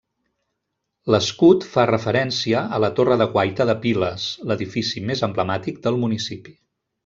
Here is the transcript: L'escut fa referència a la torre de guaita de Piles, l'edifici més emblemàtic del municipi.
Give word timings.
L'escut 1.15 1.67
fa 1.73 1.83
referència 1.89 2.63
a 2.77 2.81
la 2.85 2.89
torre 3.01 3.19
de 3.23 3.29
guaita 3.35 3.69
de 3.73 3.77
Piles, 3.85 4.27
l'edifici 4.53 5.07
més 5.11 5.23
emblemàtic 5.31 5.79
del 5.89 6.05
municipi. 6.07 6.57